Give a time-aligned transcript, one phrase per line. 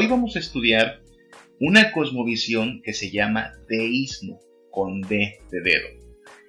[0.00, 1.02] hoy vamos a estudiar
[1.60, 4.40] una cosmovisión que se llama deísmo,
[4.70, 5.88] con D de dedo.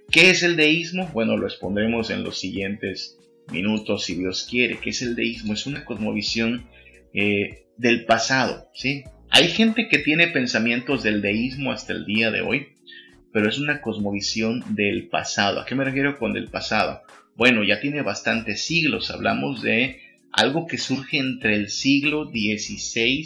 [0.10, 1.10] ¿Qué es el deísmo?
[1.12, 3.20] Bueno, lo expondremos en los siguientes
[3.52, 4.78] minutos si Dios quiere.
[4.78, 5.52] ¿Qué es el deísmo?
[5.52, 6.66] Es una cosmovisión
[7.14, 9.04] eh, del pasado, ¿sí?
[9.30, 12.68] Hay gente que tiene pensamientos del deísmo hasta el día de hoy,
[13.34, 15.60] pero es una cosmovisión del pasado.
[15.60, 17.02] ¿A qué me refiero con del pasado?
[17.36, 19.12] Bueno, ya tiene bastantes siglos.
[19.12, 20.00] Hablamos de
[20.32, 23.26] algo que surge entre el siglo XVI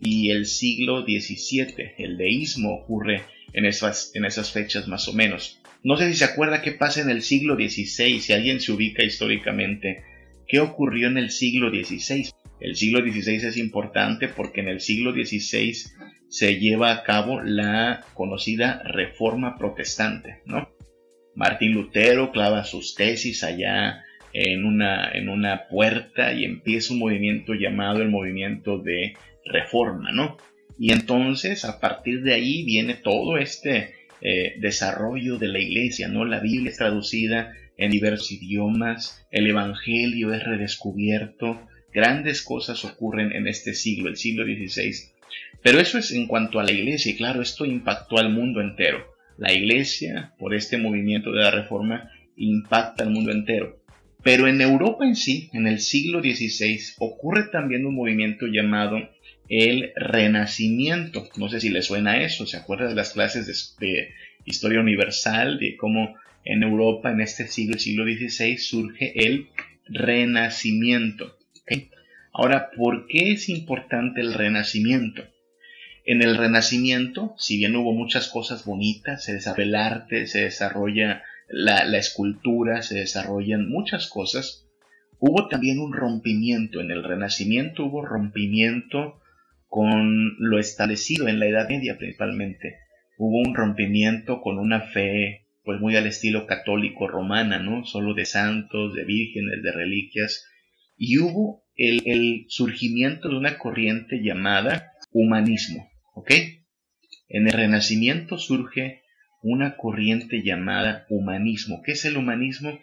[0.00, 1.92] y el siglo XVII.
[1.98, 5.60] El deísmo ocurre en esas, en esas fechas más o menos.
[5.82, 9.02] No sé si se acuerda qué pasa en el siglo XVI, si alguien se ubica
[9.02, 10.02] históricamente.
[10.46, 12.30] ¿Qué ocurrió en el siglo XVI?
[12.60, 15.74] El siglo XVI es importante porque en el siglo XVI
[16.28, 20.68] se lleva a cabo la conocida Reforma Protestante, ¿no?
[21.34, 27.54] Martín Lutero clava sus tesis allá en una, en una puerta y empieza un movimiento
[27.54, 29.14] llamado el movimiento de
[29.44, 30.36] reforma, ¿no?
[30.78, 36.24] Y entonces a partir de ahí viene todo este eh, desarrollo de la iglesia, ¿no?
[36.24, 43.46] La Biblia es traducida en diversos idiomas, el Evangelio es redescubierto, grandes cosas ocurren en
[43.46, 45.10] este siglo, el siglo XVI.
[45.62, 49.06] Pero eso es en cuanto a la iglesia, y claro, esto impactó al mundo entero.
[49.38, 53.79] La iglesia, por este movimiento de la reforma, impacta al mundo entero.
[54.22, 58.98] Pero en Europa en sí, en el siglo XVI, ocurre también un movimiento llamado
[59.48, 61.28] el Renacimiento.
[61.36, 65.76] No sé si le suena eso, ¿se acuerda de las clases de, historia universal, de
[65.76, 69.48] cómo en Europa en este siglo, siglo XVI, surge el
[69.86, 71.36] Renacimiento?
[72.32, 75.24] Ahora, ¿por qué es importante el Renacimiento?
[76.04, 81.22] En el Renacimiento, si bien hubo muchas cosas bonitas, se desarrolla el arte, se desarrolla
[81.50, 84.66] la, escultura, se desarrollan muchas cosas,
[85.18, 86.80] hubo también un rompimiento.
[86.80, 89.20] En el Renacimiento hubo rompimiento
[89.66, 92.76] con lo establecido en la Edad Media principalmente.
[93.18, 97.84] Hubo un rompimiento con una fe pues muy al estilo católico romana, ¿no?
[97.84, 100.46] Solo de santos, de vírgenes, de reliquias.
[100.96, 106.32] Y hubo el, el surgimiento de una corriente llamada humanismo, ¿ok?
[107.28, 108.99] En el Renacimiento surge
[109.42, 111.82] una corriente llamada humanismo.
[111.84, 112.78] ¿Qué es el humanismo?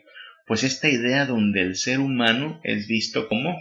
[0.45, 3.55] Pues esta idea donde el ser humano es visto como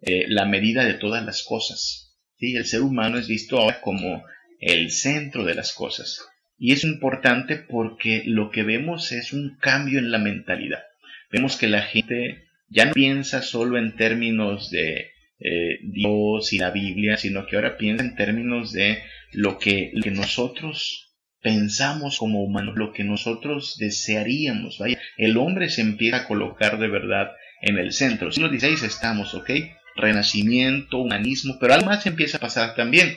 [0.00, 2.10] eh, la medida de todas las cosas,
[2.40, 4.24] el ser humano es visto ahora como
[4.60, 6.20] el centro de las cosas.
[6.58, 10.82] Y es importante porque lo que vemos es un cambio en la mentalidad.
[11.30, 16.70] Vemos que la gente ya no piensa solo en términos de eh, Dios y la
[16.70, 19.02] Biblia, sino que ahora piensa en términos de
[19.32, 21.09] lo que, nosotros
[21.42, 24.78] pensamos como humanos, lo que nosotros desearíamos.
[24.78, 28.32] Vaya, el hombre se empieza a colocar de verdad en el centro.
[28.32, 29.50] Siglo XVI estamos, ¿ok?
[29.96, 33.16] renacimiento, humanismo, pero algo más empieza a pasar también.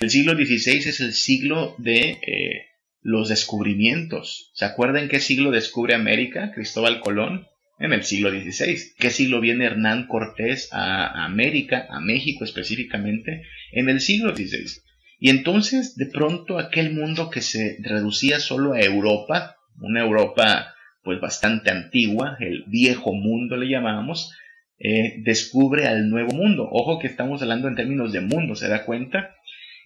[0.00, 2.66] El siglo XVI es el siglo de eh,
[3.00, 4.50] los descubrimientos.
[4.54, 7.46] ¿Se acuerdan qué siglo descubre América Cristóbal Colón?
[7.78, 8.78] En el siglo XVI.
[8.98, 13.42] ¿Qué siglo viene Hernán Cortés a América, a México específicamente?
[13.72, 14.80] En el siglo XVI.
[15.24, 21.18] Y entonces, de pronto, aquel mundo que se reducía solo a Europa, una Europa pues
[21.18, 24.36] bastante antigua, el viejo mundo le llamábamos,
[24.78, 26.68] eh, descubre al nuevo mundo.
[26.70, 29.34] Ojo que estamos hablando en términos de mundo, ¿se da cuenta?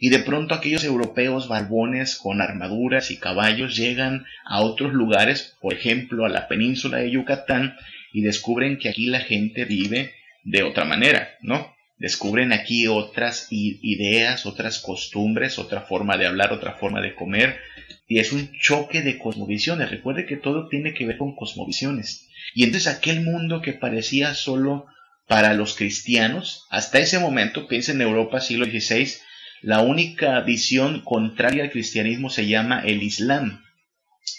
[0.01, 5.73] Y de pronto aquellos europeos barbones con armaduras y caballos llegan a otros lugares, por
[5.73, 7.77] ejemplo a la península de Yucatán,
[8.13, 11.78] y descubren que aquí la gente vive de otra manera, ¿no?
[11.99, 17.59] Descubren aquí otras ideas, otras costumbres, otra forma de hablar, otra forma de comer,
[18.07, 19.91] y es un choque de cosmovisiones.
[19.91, 22.29] Recuerde que todo tiene que ver con cosmovisiones.
[22.55, 24.87] Y entonces aquel mundo que parecía solo
[25.27, 29.13] para los cristianos, hasta ese momento, piensa en Europa siglo XVI,
[29.61, 33.65] la única visión contraria al cristianismo se llama el Islam.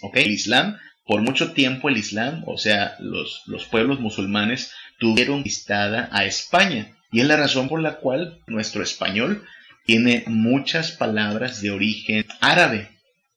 [0.01, 0.17] ¿Ok?
[0.17, 6.09] El Islam, por mucho tiempo el Islam, o sea, los, los pueblos musulmanes tuvieron conquistada
[6.11, 6.95] a España.
[7.11, 9.43] Y es la razón por la cual nuestro español
[9.85, 12.89] tiene muchas palabras de origen árabe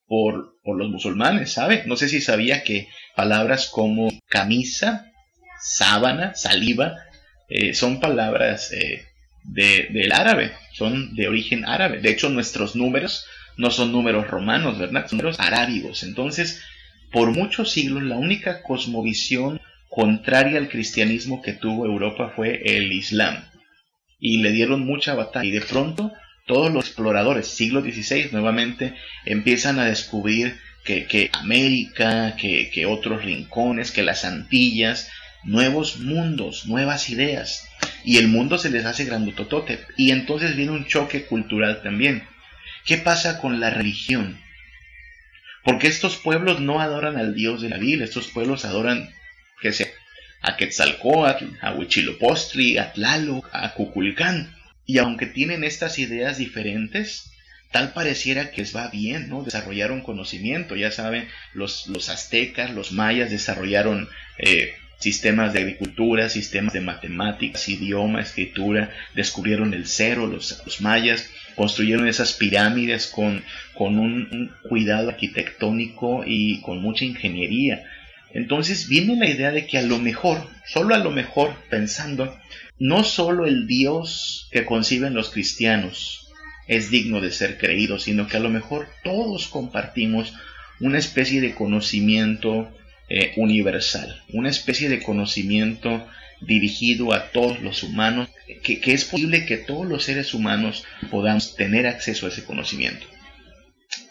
[0.07, 1.85] por, por los musulmanes, ¿sabe?
[1.87, 5.11] No sé si sabía que palabras como camisa,
[5.63, 6.97] sábana, saliva,
[7.49, 9.07] eh, son palabras eh,
[9.45, 12.01] del árabe, son de origen árabe.
[12.01, 13.27] De hecho, nuestros números
[13.57, 15.07] no son números romanos, ¿verdad?
[15.09, 16.03] Son números arábigos.
[16.03, 16.63] Entonces,
[17.11, 23.45] por muchos siglos, la única cosmovisión contraria al cristianismo que tuvo Europa fue el Islam.
[24.25, 25.45] Y le dieron mucha batalla.
[25.45, 26.13] Y de pronto,
[26.47, 28.95] todos los exploradores, siglo XVI, nuevamente
[29.27, 35.11] empiezan a descubrir que, América, que, otros rincones, que las Antillas,
[35.43, 37.69] nuevos mundos, nuevas ideas.
[38.05, 39.81] y el mundo se les hace grandototote.
[39.97, 42.23] Y entonces viene un choque cultural también.
[42.85, 44.41] ¿Qué pasa con la religión?
[45.65, 49.11] Porque estos pueblos no adoran al Dios de la Biblia, estos pueblos adoran,
[49.61, 49.89] que sea,
[50.43, 54.55] a Quetzalcoatl, a Huichilopostri, a Tlaloc, a Cuculcán.
[54.85, 57.31] Y aunque tienen estas ideas diferentes,
[57.71, 59.43] tal pareciera que les va bien, ¿no?
[59.43, 64.09] Desarrollaron conocimiento, ya saben, los, los aztecas, los mayas desarrollaron
[64.39, 71.29] eh, sistemas de agricultura, sistemas de matemáticas, idioma, escritura, descubrieron el cero, los, los mayas,
[71.57, 73.43] construyeron esas pirámides con,
[73.75, 77.85] con un, cuidado arquitectónico y con mucha ingeniería.
[78.35, 82.37] Entonces viene la idea de que a lo mejor, solo a lo mejor, pensando,
[82.79, 86.29] no solo el Dios que conciben los cristianos
[86.67, 90.33] es digno de ser creído, sino que a lo mejor todos compartimos
[90.81, 92.73] una especie de conocimiento
[93.09, 96.07] eh, universal, una especie de conocimiento
[96.41, 98.29] dirigido a todos los humanos,
[98.63, 103.07] que, es posible que todos los seres humanos podamos tener acceso a ese conocimiento.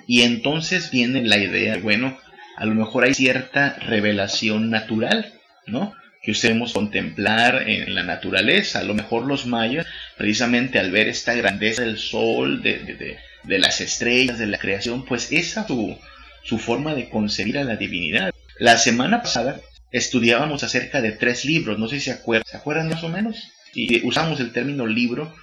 [0.07, 2.17] Y entonces viene la idea, bueno,
[2.55, 5.33] a lo mejor hay cierta revelación natural,
[5.67, 5.93] ¿no?
[6.21, 8.79] Que usemos contemplar en la naturaleza.
[8.79, 9.87] A lo mejor los mayas,
[10.17, 15.65] precisamente al ver esta grandeza del sol, de, las estrellas, de la creación, pues esa
[15.65, 15.97] su,
[16.43, 18.33] su forma de concebir a la divinidad.
[18.59, 19.59] La semana pasada
[19.91, 23.51] estudiábamos acerca de tres libros, no sé si se acuerdan, ¿se acuerdan más o menos?
[23.73, 25.33] Y usamos el término libro.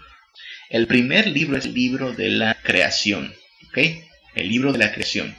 [0.70, 3.34] El primer libro es el libro de la creación,
[3.68, 3.78] ¿ok?
[4.34, 5.34] El libro de la creación.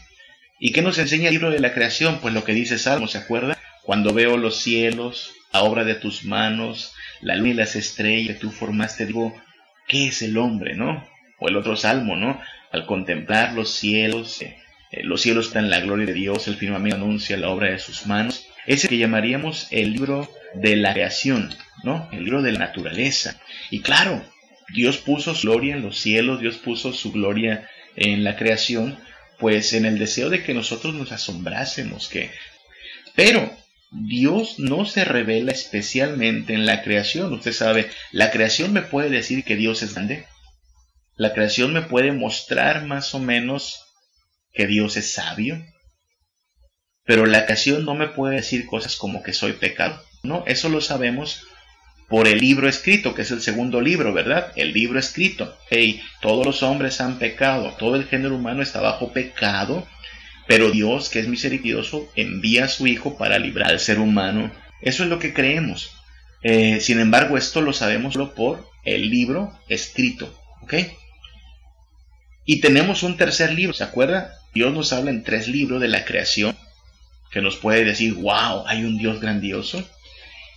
[0.60, 2.20] ¿Y qué nos enseña el libro de la creación?
[2.22, 3.58] Pues lo que dice Salmo, ¿se acuerda?
[3.84, 8.42] Cuando veo los cielos, a obra de tus manos, la luna y las estrellas que
[8.42, 9.34] tú formaste, digo,
[9.88, 11.08] ¿qué es el hombre, no?
[11.40, 12.40] O el otro salmo, ¿no?
[12.72, 14.58] Al contemplar los cielos, eh,
[14.92, 17.80] eh, los cielos están en la gloria de Dios, el firmamento anuncia la obra de
[17.80, 21.50] sus manos ese que llamaríamos el libro de la creación,
[21.84, 22.08] ¿no?
[22.12, 23.40] El libro de la naturaleza.
[23.72, 24.24] Y claro,
[24.72, 29.00] Dios puso su gloria en los cielos, Dios puso su gloria en la creación,
[29.40, 32.32] pues en el deseo de que nosotros nos asombrásemos, que...
[33.16, 33.52] Pero
[33.92, 37.34] Dios no se revela especialmente en la creación.
[37.34, 40.28] Usted sabe, la creación me puede decir que Dios es grande.
[41.16, 43.84] La creación me puede mostrar más o menos
[44.54, 45.66] que Dios es sabio.
[47.04, 50.04] Pero la creación no me puede decir cosas como que soy pecado.
[50.22, 51.44] No, eso lo sabemos
[52.10, 54.52] por el libro escrito, que es el segundo libro, ¿verdad?
[54.56, 55.56] El libro escrito.
[55.70, 59.88] Hey, todos los hombres han pecado, todo el género humano está bajo pecado,
[60.48, 64.52] pero Dios, que es misericordioso, envía a su Hijo para librar al ser humano.
[64.82, 65.92] Eso es lo que creemos.
[66.42, 70.74] Eh, sin embargo, esto lo sabemos solo por el libro escrito, ¿ok?
[72.46, 74.34] Y tenemos un tercer libro, ¿se acuerda?
[74.54, 76.58] Dios nos habla en tres libros de la creación,
[77.30, 79.88] que nos puede decir, wow, hay un Dios grandioso.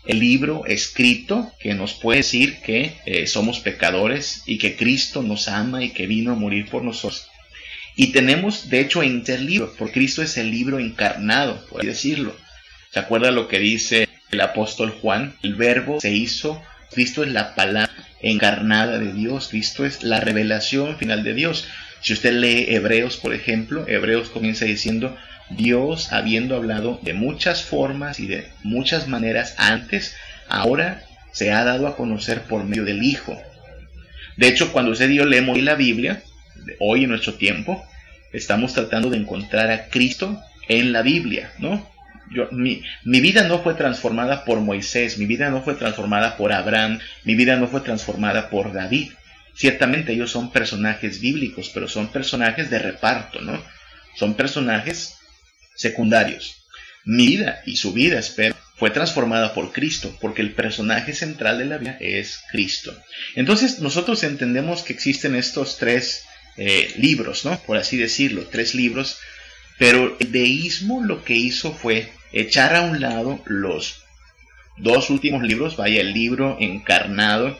[0.05, 5.49] El libro escrito que nos puede decir que eh, somos pecadores y que Cristo nos
[5.49, 7.29] ama y que vino a morir por nosotros.
[7.95, 12.35] Y tenemos, de hecho, interlibro, porque Cristo es el libro encarnado, por así decirlo.
[12.91, 15.35] ¿Se acuerda lo que dice el apóstol Juan?
[15.43, 16.61] El verbo se hizo,
[16.91, 21.69] Cristo es la palabra encarnada de Dios, Cristo es la revelación final de Dios.
[22.01, 25.17] Si usted lee Hebreos, por ejemplo, Hebreos comienza diciendo,
[25.57, 30.17] Dios, habiendo hablado de muchas formas y de muchas maneras antes,
[30.49, 33.41] ahora se ha dado a conocer por medio del Hijo.
[34.37, 36.23] De hecho, cuando usted y yo leemos la Biblia,
[36.79, 37.85] hoy en nuestro tiempo,
[38.33, 41.91] estamos tratando de encontrar a Cristo en la Biblia, ¿no?
[42.31, 46.53] Yo, mi, mi, vida no fue transformada por Moisés, mi vida no fue transformada por
[46.53, 49.11] Abraham, mi vida no fue transformada por David.
[49.55, 53.63] Ciertamente ellos son personajes bíblicos, pero son personajes de reparto, ¿no?
[54.17, 55.19] Son personajes
[55.83, 56.65] secundarios.
[57.05, 61.67] Mi vida y su vida, espero, fue transformada por Cristo, porque el personaje central de
[61.67, 62.97] la vida es Cristo.
[63.37, 66.25] Entonces nosotros entendemos que existen estos tres
[66.57, 67.59] eh, libros, ¿no?
[67.63, 69.19] Por así decirlo, tres libros,
[69.79, 74.03] pero el deísmo lo que hizo fue echar a un lado los
[74.79, 77.59] dos últimos libros, vaya, el libro encarnado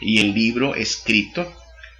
[0.00, 1.52] y el libro escrito,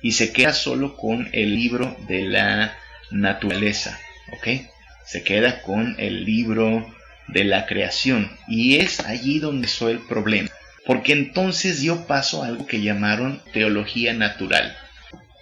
[0.02, 2.76] y se queda solo con el libro de la
[3.10, 3.98] naturaleza,
[4.32, 4.73] ¿ok?
[5.04, 6.94] Se queda con el libro
[7.28, 8.30] de la creación.
[8.48, 10.50] Y es allí donde soy el problema.
[10.86, 14.76] Porque entonces dio paso a algo que llamaron teología natural.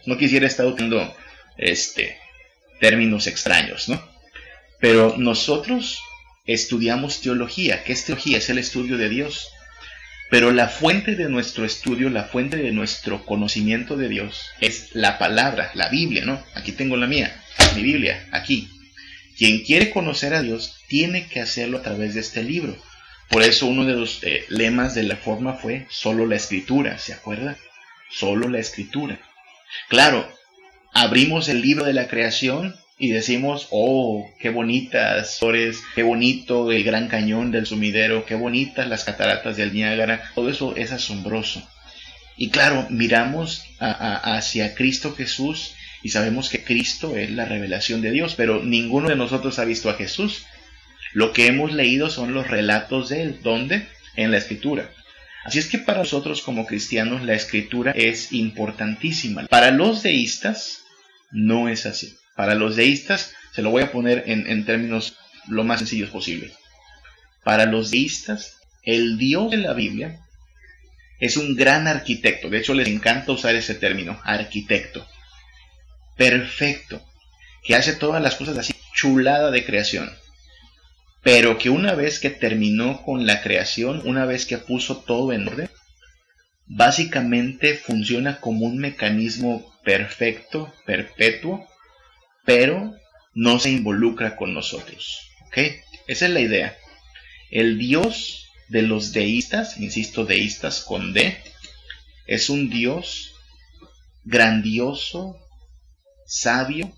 [0.07, 1.15] No quisiera estar usando
[1.57, 2.19] este,
[2.81, 4.03] términos extraños, ¿no?
[4.81, 6.01] Pero nosotros
[6.47, 7.85] estudiamos teología.
[7.85, 8.39] ¿Qué es teología?
[8.39, 9.49] Es el estudio de Dios.
[10.31, 15.19] Pero la fuente de nuestro estudio, la fuente de nuestro conocimiento de Dios es la
[15.19, 16.43] palabra, la Biblia, ¿no?
[16.55, 17.39] Aquí tengo la mía,
[17.77, 18.71] mi Biblia, aquí.
[19.43, 22.77] Quien quiere conocer a Dios tiene que hacerlo a través de este libro.
[23.29, 27.13] Por eso uno de los eh, lemas de la forma fue solo la escritura, ¿se
[27.13, 27.57] acuerda?
[28.09, 29.21] Solo la escritura.
[29.89, 30.33] Claro,
[30.93, 36.85] abrimos el libro de la creación y decimos, oh, qué bonitas flores, qué bonito el
[36.85, 41.69] gran cañón del sumidero, qué bonitas las cataratas del Niágara, todo eso es asombroso.
[42.37, 48.35] Y claro, miramos hacia Cristo Jesús y sabemos que Cristo es la revelación de Dios,
[48.35, 50.45] pero ninguno de nosotros ha visto a Jesús.
[51.13, 53.39] Lo que hemos leído son los relatos de Él.
[53.43, 53.87] ¿Dónde?
[54.17, 54.91] En la Escritura.
[55.45, 59.47] Así es que para nosotros como cristianos la Escritura es importantísima.
[59.47, 60.85] Para los deístas
[61.31, 62.17] no es así.
[62.37, 65.17] Para los deístas, se lo voy a poner en, en términos
[65.49, 66.53] lo más sencillos posible.
[67.45, 70.21] Para los deístas, el Dios de la Biblia
[71.21, 72.51] es un gran arquitecto.
[72.51, 75.07] De hecho, les encanta usar ese término, arquitecto.
[76.17, 77.03] Perfecto.
[77.65, 80.11] Que hace todas las cosas así, chulada de creación
[81.23, 85.47] pero que una vez que terminó con la creación, una vez que puso todo en
[85.47, 85.71] orden,
[86.67, 91.67] básicamente funciona como un mecanismo perfecto, perpetuo,
[92.45, 92.97] pero
[93.35, 95.31] no se involucra con nosotros.
[95.47, 95.59] ¿Ok?
[96.09, 96.77] Esa es la idea.
[97.51, 101.39] El Dios de los deístas, insisto, deístas con D,
[102.27, 103.35] es un Dios
[104.25, 105.39] grandioso,
[106.33, 106.91] sabio,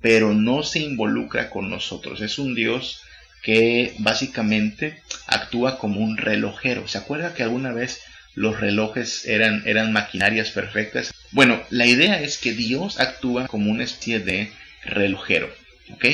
[0.00, 2.22] pero no se involucra con nosotros.
[2.22, 3.02] Es un Dios
[3.42, 6.88] que básicamente actúa como un relojero.
[6.88, 8.00] ¿Se acuerda que alguna vez
[8.34, 11.12] los relojes eran, eran maquinarias perfectas?
[11.32, 14.50] Bueno, la idea es que Dios actúa como una especie de
[14.84, 15.52] relojero.
[15.92, 16.06] ¿Ok?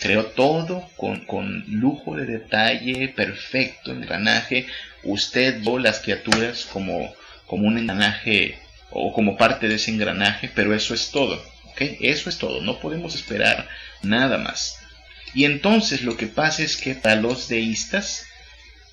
[0.00, 4.66] Creó todo con, con lujo de detalle, perfecto engranaje.
[5.02, 7.14] Usted vio las criaturas como,
[7.46, 8.58] como un engranaje
[8.90, 11.42] o como parte de ese engranaje, pero eso es todo.
[11.78, 12.60] Eso es todo.
[12.60, 13.68] No podemos esperar
[14.02, 14.78] nada más.
[15.34, 18.26] Y entonces lo que pasa es que para los deístas,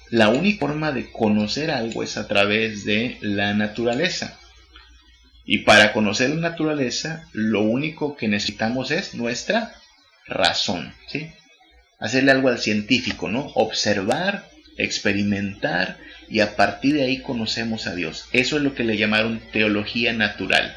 [0.10, 4.38] la única forma de conocer algo es a través de la naturaleza.
[5.46, 9.74] Y para conocer la naturaleza, lo único que necesitamos es nuestra
[10.28, 11.32] razón, ¿sí?
[12.00, 13.52] Hacerle algo al científico, ¿no?
[13.56, 15.98] Observar, experimentar
[16.30, 18.26] y a partir de ahí conocemos a Dios.
[18.34, 20.76] Eso es lo que le llamaron teología natural.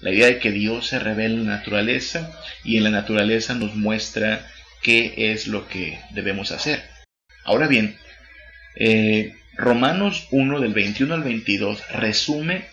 [0.00, 2.32] La idea de que Dios se revela en la naturaleza
[2.64, 4.46] y en la naturaleza nos muestra
[4.82, 6.82] qué es lo que debemos hacer.
[7.44, 7.96] Ahora bien,
[8.76, 12.66] eh, Romanos 1 del 21 al 22 resume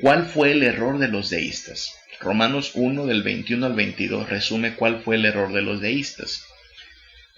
[0.00, 1.94] cuál fue el error de los deístas.
[2.20, 6.44] Romanos 1 del 21 al 22 resume cuál fue el error de los deístas.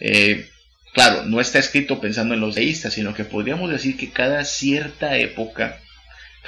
[0.01, 0.49] Eh,
[0.93, 5.19] claro, no está escrito pensando en los deístas, sino que podríamos decir que cada cierta
[5.19, 5.81] época,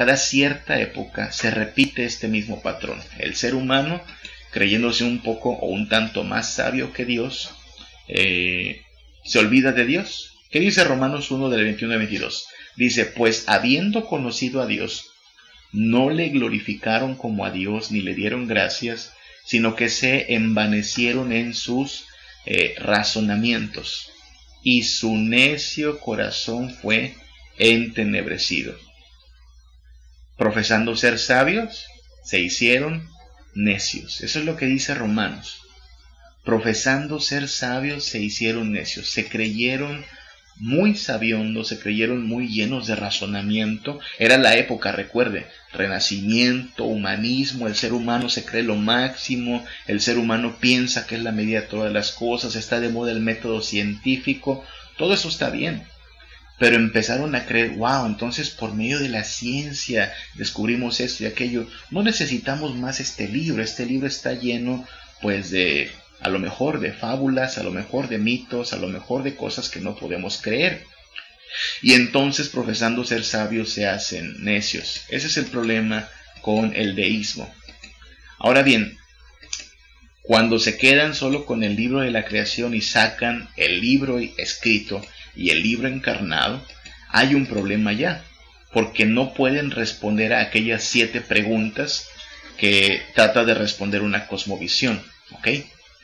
[0.01, 2.99] cada cierta época se repite este mismo patrón.
[3.19, 4.01] El ser humano
[4.51, 7.51] creyéndose un poco o un tanto más sabio que Dios,
[8.09, 8.81] eh,
[9.25, 10.39] se olvida de Dios.
[10.51, 12.47] ¿Qué dice Romanos 1 del 21 al 22?
[12.77, 15.05] Dice, pues habiendo conocido a Dios,
[15.71, 19.13] no le glorificaron como a Dios ni le dieron gracias,
[19.45, 22.07] sino que se envanecieron en sus
[22.47, 24.11] eh, razonamientos,
[24.63, 27.17] y su necio corazón fue
[27.59, 28.75] entenebrecido.
[30.41, 31.85] Profesando ser sabios,
[32.25, 33.07] se hicieron
[33.53, 34.23] necios.
[34.23, 35.61] Eso es lo que dice Romanos.
[36.47, 39.11] Profesando ser sabios, se hicieron necios.
[39.11, 40.03] Se creyeron
[40.57, 44.01] muy sabiondos, se creyeron muy llenos de razonamiento.
[44.19, 50.17] Era la época, recuerde, renacimiento, humanismo, el ser humano se cree lo máximo, el ser
[50.17, 53.61] humano piensa que es la medida de todas las cosas, está de moda el método
[53.61, 54.65] científico,
[54.97, 55.85] todo eso está bien
[56.61, 61.67] pero empezaron a creer, wow, entonces por medio de la ciencia descubrimos esto y aquello,
[61.91, 64.87] no necesitamos más este libro, este libro está lleno
[65.23, 65.91] pues de
[66.21, 69.71] a lo mejor de fábulas, a lo mejor de mitos, a lo mejor de cosas
[69.71, 70.85] que no podemos creer.
[71.81, 75.05] Y entonces profesando ser sabios se hacen necios.
[75.09, 76.11] Ese es el problema
[76.43, 77.51] con el deísmo.
[78.39, 78.99] Ahora bien,
[80.21, 85.01] cuando se quedan solo con el libro de la creación y sacan el libro escrito,
[85.37, 86.65] y el libro encarnado,
[87.09, 88.25] hay un problema ya,
[88.73, 92.09] porque no pueden responder a aquellas siete preguntas
[92.57, 95.49] que trata de responder una cosmovisión, ¿ok?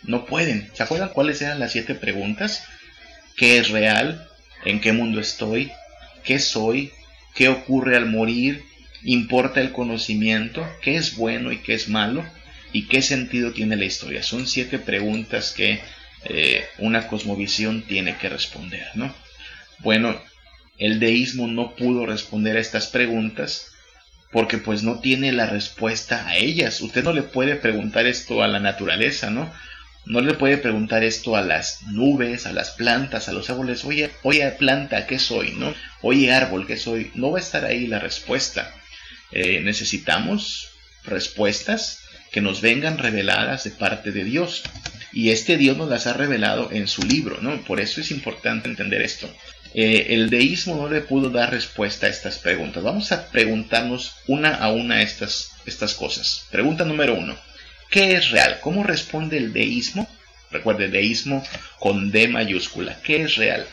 [0.04, 0.70] No pueden.
[0.72, 2.64] ¿Se acuerdan cuáles eran las siete preguntas?
[3.36, 4.26] ¿Qué es real?
[4.64, 5.70] ¿En qué mundo estoy?
[6.24, 6.92] ¿Qué soy?
[7.34, 8.64] ¿Qué ocurre al morir?
[9.04, 10.66] ¿Importa el conocimiento?
[10.82, 12.24] ¿Qué es bueno y qué es malo?
[12.72, 14.22] ¿Y qué sentido tiene la historia?
[14.22, 15.80] Son siete preguntas que
[16.28, 19.14] eh, una cosmovisión tiene que responder, ¿no?
[19.78, 20.20] Bueno,
[20.78, 23.72] el deísmo no pudo responder a estas preguntas
[24.32, 26.80] porque pues no tiene la respuesta a ellas.
[26.80, 29.52] Usted no le puede preguntar esto a la naturaleza, ¿no?
[30.04, 33.84] No le puede preguntar esto a las nubes, a las plantas, a los árboles.
[33.84, 35.52] Oye, oye planta, ¿qué soy?
[35.52, 35.74] ¿No?
[36.02, 37.10] Oye árbol, ¿qué soy?
[37.14, 38.72] No va a estar ahí la respuesta.
[39.32, 40.70] Eh, necesitamos
[41.04, 42.00] respuestas
[42.36, 44.62] que nos vengan reveladas de parte de Dios.
[45.10, 47.62] Y este Dios nos las ha revelado en su libro, ¿no?
[47.62, 49.26] Por eso es importante entender esto.
[49.72, 52.82] Eh, el deísmo no le pudo dar respuesta a estas preguntas.
[52.82, 56.46] Vamos a preguntarnos una a una estas, estas cosas.
[56.50, 57.38] Pregunta número uno.
[57.88, 58.58] ¿Qué es real?
[58.60, 60.06] ¿Cómo responde el deísmo?
[60.50, 61.42] Recuerde, deísmo
[61.78, 63.00] con D mayúscula.
[63.02, 63.66] ¿Qué es real?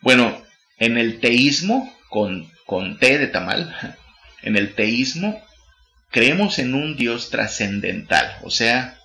[0.00, 0.44] Bueno,
[0.80, 3.96] en el teísmo, con, con T de tamal,
[4.42, 5.40] en el teísmo
[6.10, 8.98] creemos en un Dios trascendental, o sea,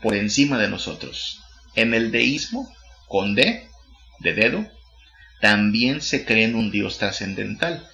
[0.00, 1.40] por encima de nosotros.
[1.74, 2.72] En el deísmo,
[3.08, 3.68] con D,
[4.20, 4.70] de dedo,
[5.40, 7.86] también se cree en un Dios trascendental.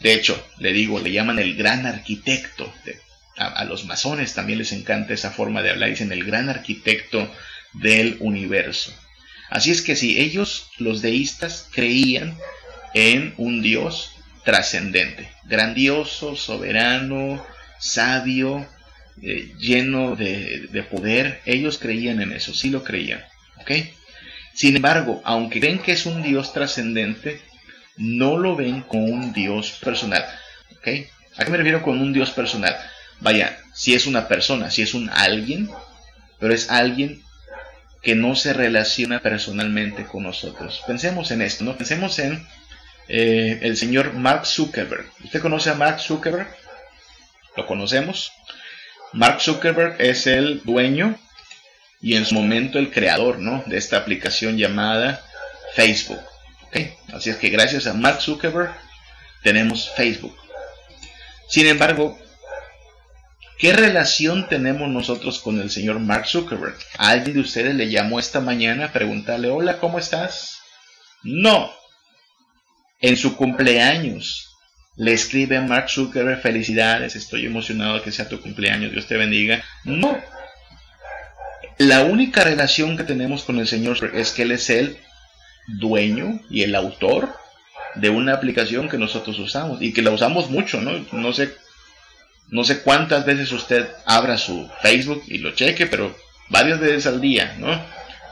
[0.00, 2.72] De hecho, le digo, le llaman el gran arquitecto
[3.40, 7.32] a, los masones también les encanta esa forma de hablar, dicen el gran arquitecto
[7.72, 8.92] del universo.
[9.48, 12.36] Así es que si ellos, los deístas, creían
[12.94, 14.12] en un Dios
[14.44, 17.44] trascendente, grandioso, soberano,
[17.80, 18.66] sabio,
[19.22, 23.24] eh, lleno de, de, poder, ellos creían en eso, sí lo creían.
[23.60, 23.70] ¿ok?
[24.54, 27.40] Sin embargo, aunque creen que es un Dios trascendente,
[27.96, 30.24] no lo ven como un Dios personal.
[30.78, 30.88] ¿ok?
[31.36, 32.76] ¿A qué me refiero con un Dios personal?
[33.20, 35.68] Vaya, si es una persona, si es un alguien,
[36.38, 37.22] pero es alguien
[38.02, 40.82] que no se relaciona personalmente con nosotros.
[40.86, 41.76] Pensemos en esto, ¿no?
[41.76, 42.46] Pensemos en
[43.08, 45.06] eh, el señor Mark Zuckerberg.
[45.24, 46.48] ¿Usted conoce a Mark Zuckerberg?
[47.56, 48.32] ¿Lo conocemos?
[49.12, 51.18] Mark Zuckerberg es el dueño
[52.00, 53.62] y en su momento el creador, ¿no?
[53.66, 55.22] De esta aplicación llamada
[55.74, 56.20] Facebook.
[57.12, 58.72] Así es que gracias a Mark Zuckerberg
[59.42, 60.36] tenemos Facebook.
[61.48, 62.18] Sin embargo,
[63.60, 66.78] ¿Qué relación tenemos nosotros con el señor Mark Zuckerberg?
[66.96, 70.60] ¿Alguien de ustedes le llamó esta mañana a preguntarle, hola, ¿cómo estás?
[71.22, 71.70] No.
[73.00, 74.49] En su cumpleaños
[74.96, 79.62] le escribe Mark Zuckerberg, felicidades, estoy emocionado que sea tu cumpleaños, Dios te bendiga.
[79.84, 80.18] No.
[81.78, 84.98] La única relación que tenemos con el señor es que él es el
[85.66, 87.34] dueño y el autor
[87.94, 91.04] de una aplicación que nosotros usamos y que la usamos mucho, ¿no?
[91.12, 91.54] No sé
[92.50, 96.16] no sé cuántas veces usted abra su Facebook y lo cheque, pero
[96.48, 97.80] varias veces al día, ¿no?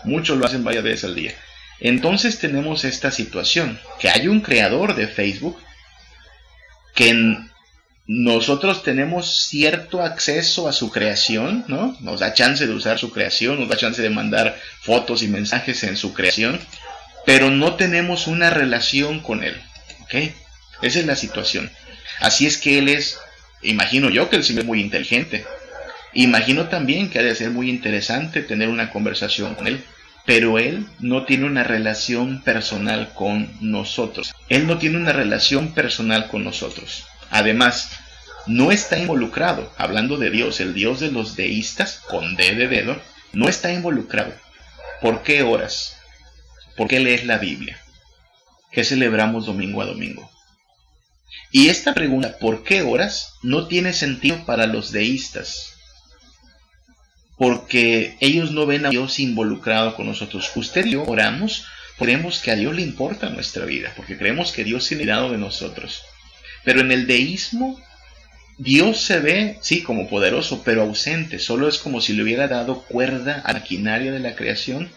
[0.05, 1.35] Muchos lo hacen varias veces al día.
[1.81, 5.59] Entonces tenemos esta situación, que hay un creador de Facebook
[6.99, 7.39] que
[8.09, 11.97] nosotros tenemos cierto acceso a su creación, ¿no?
[12.01, 15.85] Nos da chance de usar su creación, nos da chance de mandar fotos y mensajes
[15.85, 16.59] en su creación,
[17.25, 19.57] pero no tenemos una relación con él,
[20.03, 20.33] ¿ok?
[20.83, 21.71] Esa es la situación.
[22.19, 23.19] Así es que él es
[23.63, 25.45] Imagino yo que el Señor es muy inteligente.
[26.15, 29.83] Imagino también que ha de ser muy interesante tener una conversación con Él.
[30.29, 34.35] Pero Él no tiene una relación personal con nosotros.
[34.51, 37.07] Él no tiene una relación personal con nosotros.
[37.31, 37.93] Además,
[38.47, 43.01] no está involucrado, hablando de Dios, el Dios de los deístas, con D de dedo,
[43.33, 44.35] no está involucrado.
[45.01, 45.97] ¿Por qué oras?
[46.77, 47.81] ¿Por qué lees la Biblia?
[48.71, 50.31] ¿Qué celebramos domingo a domingo?
[51.53, 53.33] Y esta pregunta, ¿por qué oras?
[53.43, 55.78] no tiene sentido para los deístas.
[57.39, 60.51] Porque ellos no ven a Dios involucrado con nosotros.
[60.57, 61.67] Usted y yo oramos,
[61.99, 65.39] creemos que a Dios le importa nuestra vida, porque creemos que Dios tiene cuidado de
[65.39, 66.03] nosotros.
[66.65, 67.81] Pero en el deísmo,
[68.59, 71.39] Dios se ve, sí, como poderoso, pero ausente.
[71.39, 74.91] Solo es como si le hubiera dado cuerda a la maquinaria de la creación,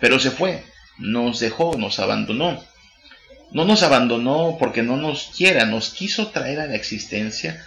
[0.00, 0.62] pero se fue,
[0.98, 2.64] nos dejó, nos abandonó.
[3.50, 7.66] No nos abandonó porque no nos quiera, nos quiso traer a la existencia,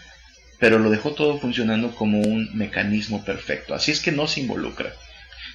[0.59, 3.75] pero lo dejó todo funcionando como un mecanismo perfecto.
[3.75, 4.93] Así es que no se involucra.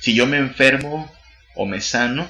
[0.00, 1.10] Si yo me enfermo
[1.54, 2.28] o me sano,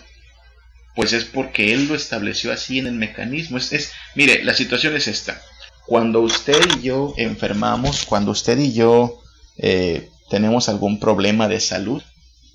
[0.94, 3.58] pues es porque Él lo estableció así en el mecanismo.
[3.58, 5.40] Es, mire, la situación es esta.
[5.86, 9.20] Cuando usted y yo enfermamos, cuando usted y yo
[9.58, 12.02] eh, tenemos algún problema de salud,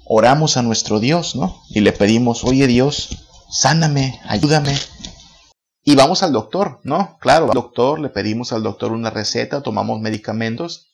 [0.06, 1.62] oramos a nuestro Dios, ¿no?
[1.70, 3.10] Y le pedimos, oye Dios,
[3.50, 4.78] sáname, ayúdame,
[5.88, 7.20] y vamos al doctor, ¿no?
[7.22, 10.90] Claro, al doctor, le pedimos al doctor una receta, tomamos medicamentos,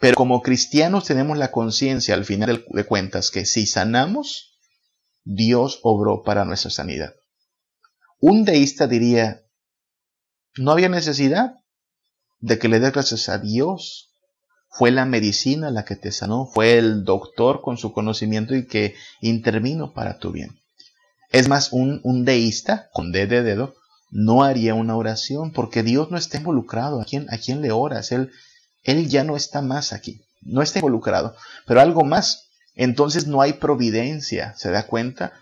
[0.00, 4.56] pero como cristianos tenemos la conciencia al final de cuentas que si sanamos,
[5.24, 7.12] Dios obró para nuestra sanidad.
[8.18, 9.42] Un deísta diría,
[10.56, 11.56] no había necesidad
[12.38, 14.10] de que le des gracias a Dios.
[14.70, 18.94] Fue la medicina la que te sanó, fue el doctor con su conocimiento y que
[19.20, 20.62] intervino para tu bien.
[21.30, 23.74] Es más, un, un deísta, con D de dedo,
[24.14, 27.00] no haría una oración porque Dios no está involucrado.
[27.00, 28.12] ¿A quién, a le oras?
[28.12, 28.30] Él,
[28.84, 31.34] él ya no está más aquí, no está involucrado.
[31.66, 35.32] Pero algo más, entonces no hay providencia, ¿se da cuenta?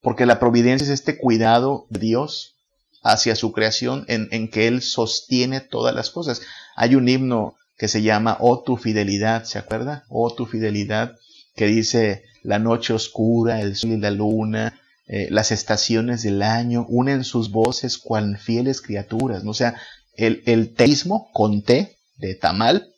[0.00, 2.54] Porque la providencia es este cuidado de Dios
[3.02, 6.42] hacia su creación en, en, que Él sostiene todas las cosas.
[6.76, 10.04] Hay un himno que se llama Oh tu fidelidad, ¿se acuerda?
[10.08, 11.16] Oh tu fidelidad,
[11.56, 16.84] que dice la noche oscura, el sol y la luna, eh, las estaciones del año,
[16.88, 19.42] unen sus voces cual fieles criaturas.
[19.42, 19.52] ¿no?
[19.52, 19.74] O sea,
[20.14, 22.92] el, el teísmo con T de tamal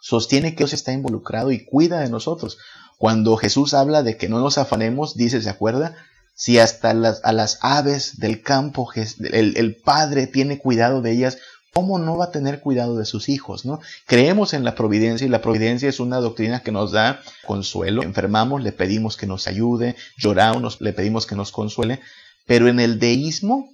[0.00, 2.58] sostiene que Dios está involucrado y cuida de nosotros.
[2.98, 5.96] Cuando Jesús habla de que no nos afanemos, dice, ¿se acuerda?
[6.34, 11.38] Si hasta las, a las aves del campo el, el Padre tiene cuidado de ellas,
[11.74, 13.66] ¿cómo no va a tener cuidado de sus hijos?
[13.66, 13.80] ¿no?
[14.06, 18.02] Creemos en la providencia y la providencia es una doctrina que nos da consuelo.
[18.02, 22.00] Enfermamos, le pedimos que nos ayude, lloramos, le pedimos que nos consuele,
[22.46, 23.68] pero en el deísmo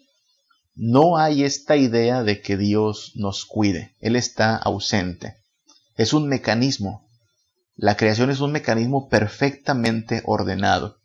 [0.75, 5.37] no hay esta idea de que Dios nos cuide, Él está ausente.
[5.97, 7.07] Es un mecanismo.
[7.77, 10.97] La creación es un mecanismo perfectamente ordenado.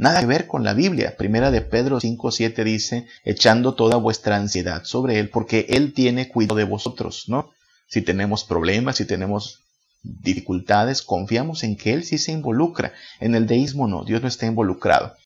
[0.00, 1.14] Nada que ver con la Biblia.
[1.18, 6.54] Primera de Pedro 5.7 dice, echando toda vuestra ansiedad sobre Él, porque Él tiene cuidado
[6.54, 7.50] de vosotros, ¿no?
[7.86, 9.60] Si tenemos problemas, si tenemos
[10.02, 12.94] dificultades, confiamos en que Él sí se involucra.
[13.20, 15.16] En el deísmo no, Dios no está involucrado.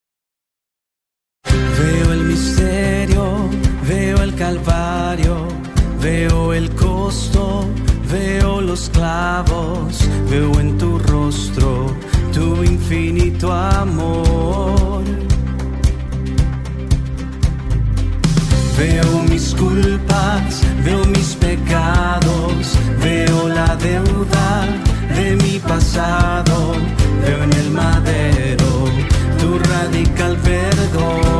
[1.44, 3.48] Veo el misterio,
[3.88, 5.46] veo el calvario,
[6.02, 7.64] veo el costo,
[8.10, 10.04] veo los clavos
[12.34, 15.04] tu infinito amor.
[18.76, 24.66] Veo mis culpas, veo mis pecados, veo la deuda
[25.16, 26.74] de mi pasado,
[27.24, 28.72] veo en el madero
[29.38, 31.33] tu radical perdón.